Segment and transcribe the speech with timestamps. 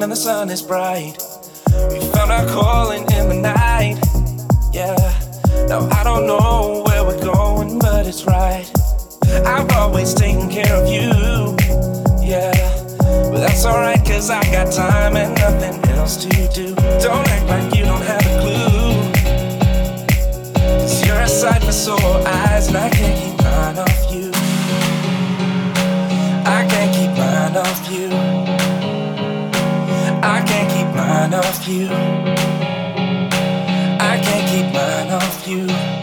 [0.00, 1.18] and the sun is bright.
[1.90, 3.98] We found our calling in the night.
[4.72, 4.96] Yeah.
[5.68, 8.64] Now I don't know where we're going, but it's right.
[9.44, 11.10] I've always taken care of you.
[12.24, 12.52] Yeah.
[13.30, 16.74] But that's alright, Cause I got time and nothing else to do.
[16.74, 18.94] Don't act like you don't have a clue.
[20.54, 24.30] Cause you're a sight for sore eyes, and I can't keep mine off you.
[26.46, 28.31] I can't keep mine off you.
[31.32, 31.88] Mine off you.
[34.00, 36.01] I can't keep mine off you.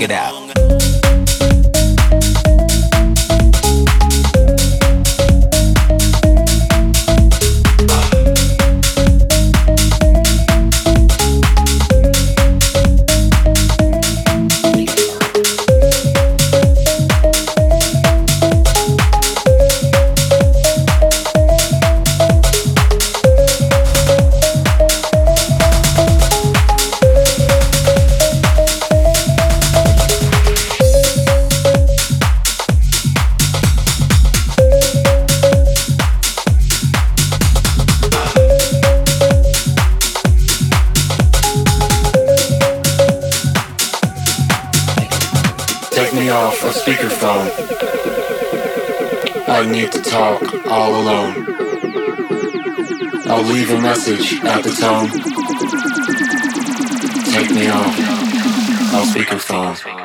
[0.00, 0.39] Check it out.
[54.00, 55.10] message, not the tone.
[57.32, 58.94] Take me off.
[58.94, 59.99] I'll speak of thought.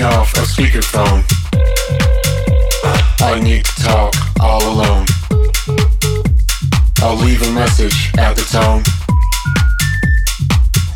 [0.00, 1.22] me off a speakerphone.
[3.20, 5.04] I need to talk all alone.
[7.02, 8.82] I'll leave a message at the tone.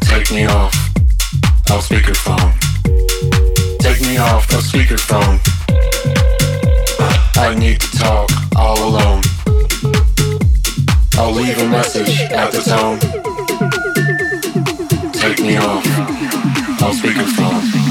[0.03, 0.75] Take me off
[1.67, 2.53] a speakerphone.
[3.81, 5.39] Take me off a speakerphone.
[7.37, 9.23] I need to talk all alone.
[11.19, 12.99] I'll leave a message at the tone.
[15.13, 17.84] Take me off a speakerphone.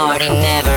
[0.00, 0.69] party never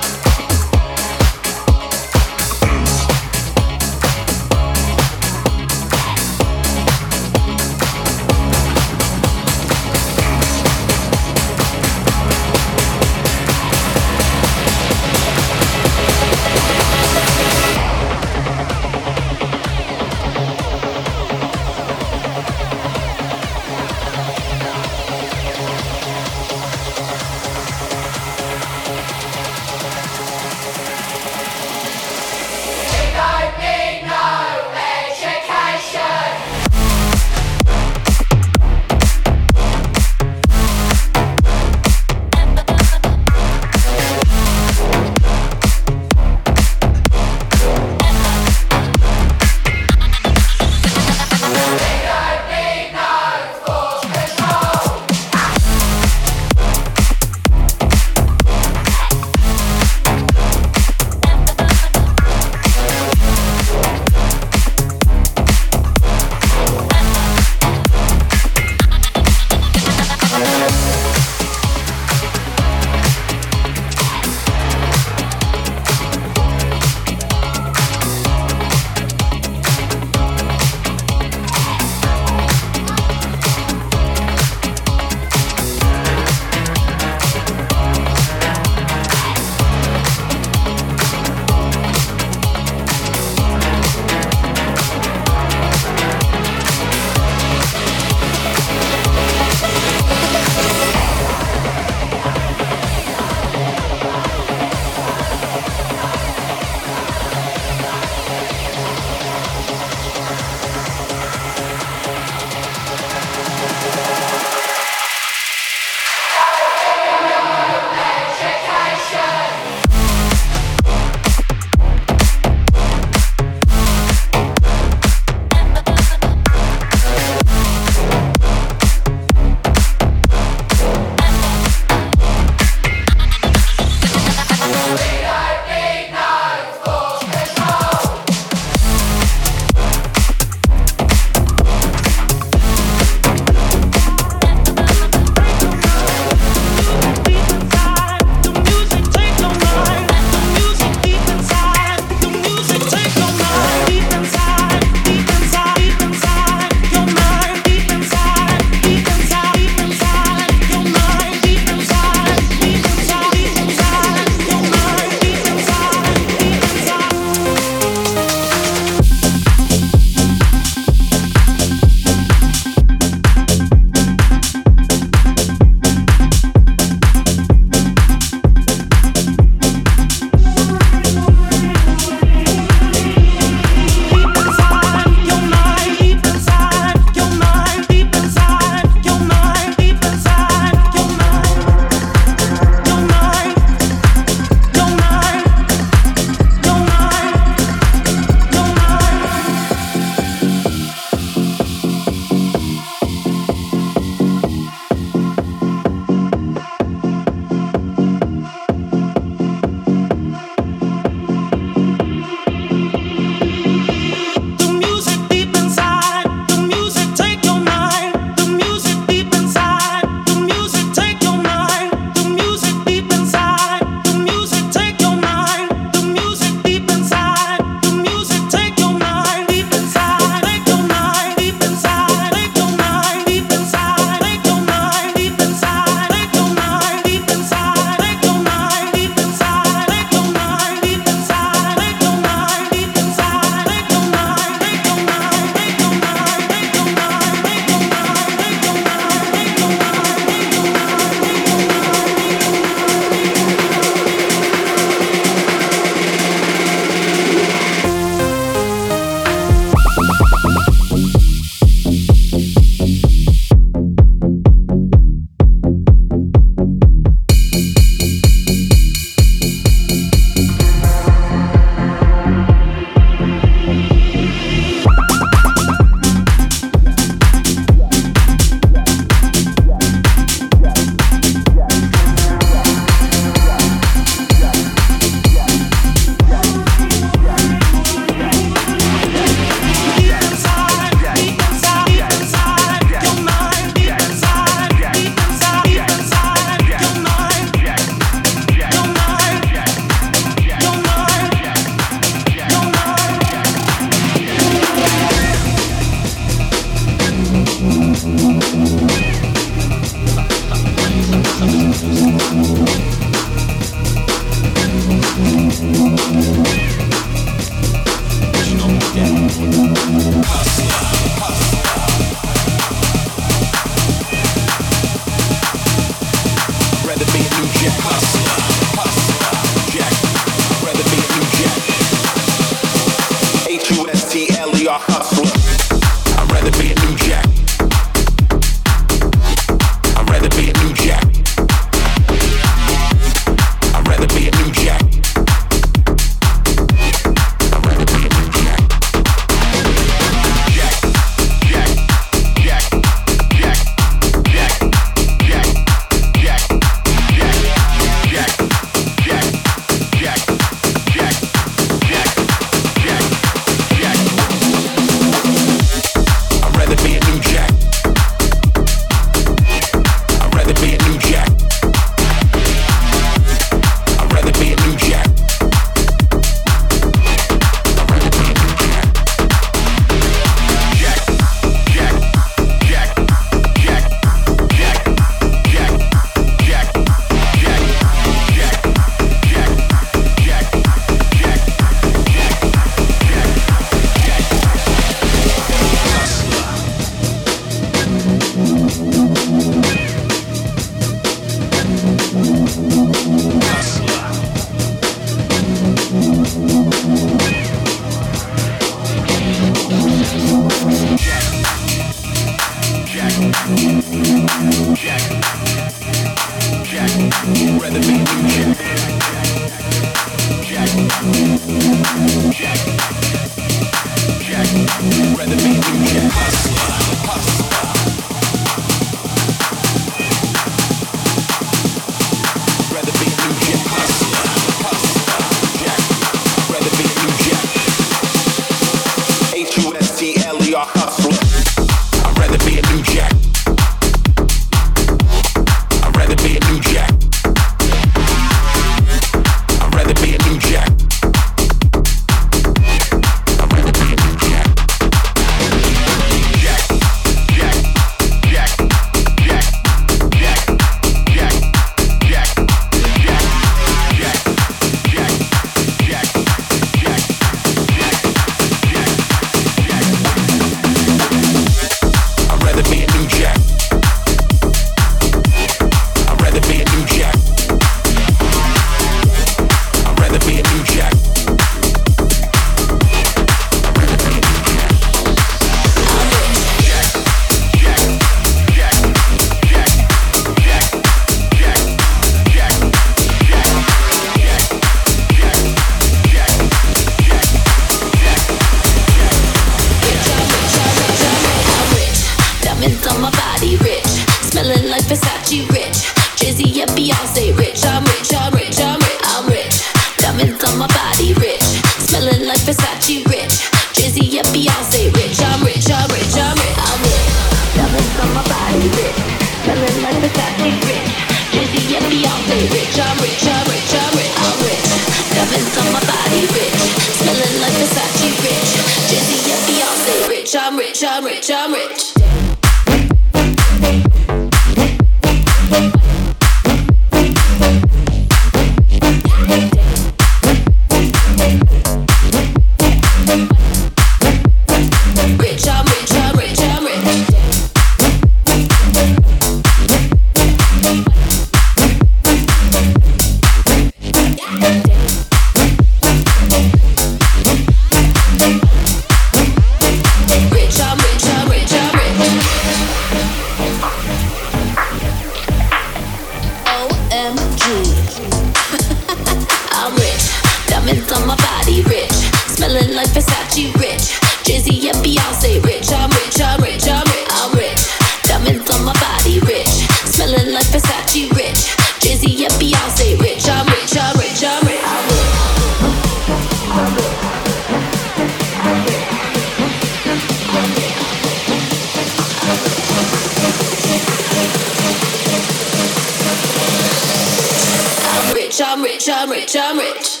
[598.30, 598.62] rich, I'm
[599.10, 600.00] rich, I'm rich.